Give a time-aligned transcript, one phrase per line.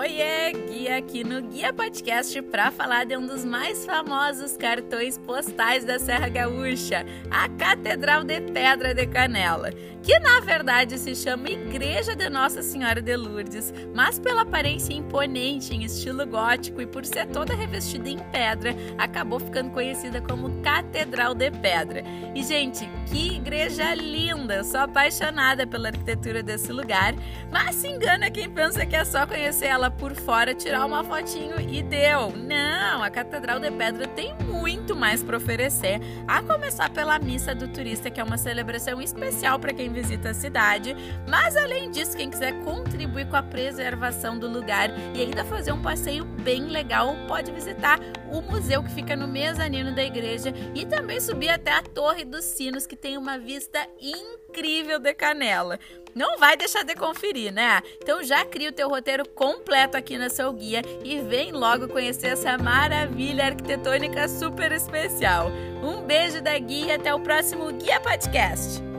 [0.00, 5.98] 可以 Aqui no Guia Podcast para falar de um dos mais famosos cartões postais da
[5.98, 9.70] Serra Gaúcha, a Catedral de Pedra de Canela,
[10.02, 15.74] que na verdade se chama Igreja de Nossa Senhora de Lourdes, mas pela aparência imponente
[15.74, 21.34] em estilo gótico e por ser toda revestida em pedra, acabou ficando conhecida como Catedral
[21.34, 22.02] de Pedra.
[22.34, 24.54] E gente, que igreja linda!
[24.56, 27.14] Eu sou apaixonada pela arquitetura desse lugar,
[27.52, 31.60] mas se engana quem pensa que é só conhecer ela por fora, tirar uma fotinho
[31.60, 32.30] e deu.
[32.30, 37.66] Não, a Catedral de Pedra tem muito mais para oferecer, a começar pela Missa do
[37.66, 40.94] Turista, que é uma celebração especial para quem visita a cidade.
[41.28, 45.82] Mas além disso, quem quiser contribuir com a preservação do lugar e ainda fazer um
[45.82, 47.98] passeio bem legal, pode visitar
[48.30, 52.44] o museu que fica no mezanino da igreja e também subir até a Torre dos
[52.44, 55.78] Sinos, que tem uma vista incrível de Canela.
[56.14, 57.80] Não vai deixar de conferir, né?
[58.02, 62.28] Então já cria o teu roteiro completo aqui na seu guia e vem logo conhecer
[62.28, 65.50] essa maravilha arquitetônica super especial.
[65.82, 68.89] Um beijo da guia até o próximo Guia Podcast.